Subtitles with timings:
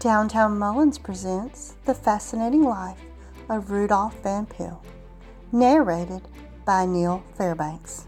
[0.00, 3.02] Downtown Mullins presents The Fascinating Life
[3.50, 4.80] of Rudolph Vampill,
[5.52, 6.22] narrated
[6.64, 8.06] by Neil Fairbanks.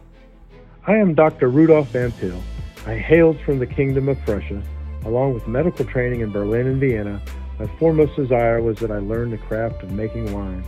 [0.87, 1.51] I am Dr.
[1.51, 2.41] Rudolph Vampill.
[2.87, 4.63] I hailed from the Kingdom of Prussia.
[5.05, 7.21] Along with medical training in Berlin and Vienna,
[7.59, 10.65] my foremost desire was that I learn the craft of making wine.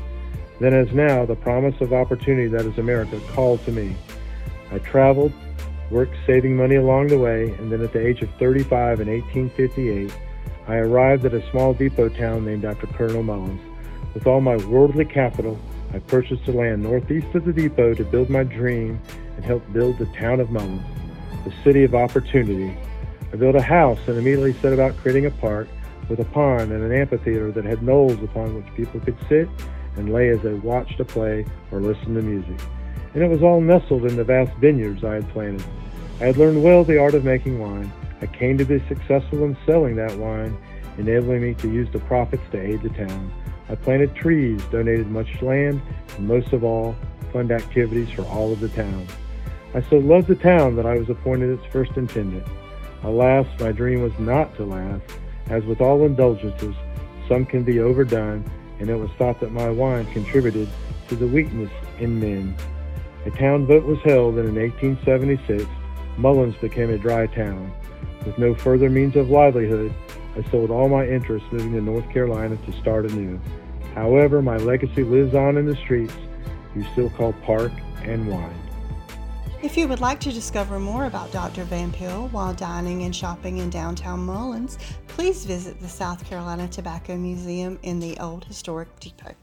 [0.60, 3.96] Then, as now, the promise of opportunity that is America called to me.
[4.70, 5.32] I traveled,
[5.90, 10.12] worked saving money along the way, and then at the age of 35 in 1858,
[10.66, 13.60] I arrived at a small depot town named after Colonel Mullins.
[14.14, 15.58] With all my worldly capital,
[15.92, 19.00] I purchased the land northeast of the depot to build my dream
[19.36, 20.82] and help build the town of Mullins,
[21.44, 22.76] the city of opportunity.
[23.32, 25.68] I built a house and immediately set about creating a park
[26.08, 29.48] with a pond and an amphitheater that had knolls upon which people could sit
[29.96, 32.58] and lay as they watched a play or listened to music.
[33.12, 35.64] And it was all nestled in the vast vineyards I had planted.
[36.20, 37.92] I had learned well the art of making wine.
[38.20, 40.56] I came to be successful in selling that wine,
[40.98, 43.32] enabling me to use the profits to aid the town.
[43.68, 45.80] I planted trees, donated much land,
[46.16, 46.94] and most of all,
[47.32, 49.06] fund activities for all of the town.
[49.74, 52.46] I so loved the town that I was appointed its first intendant.
[53.02, 55.04] Alas, my dream was not to last.
[55.48, 56.74] As with all indulgences,
[57.28, 58.44] some can be overdone,
[58.78, 60.68] and it was thought that my wine contributed
[61.08, 62.56] to the weakness in men.
[63.26, 65.64] A town vote was held, and in 1876,
[66.18, 67.72] Mullins became a dry town.
[68.26, 69.94] With no further means of livelihood,
[70.36, 73.40] I sold all my interests moving to North Carolina to start anew.
[73.94, 76.14] However, my legacy lives on in the streets
[76.74, 77.72] you still call park
[78.02, 78.60] and wine.
[79.62, 81.64] If you would like to discover more about Dr.
[81.64, 87.78] Vampill while dining and shopping in downtown Mullins, please visit the South Carolina Tobacco Museum
[87.82, 89.34] in the Old Historic Depot.